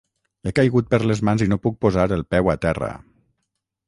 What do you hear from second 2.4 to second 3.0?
a terra.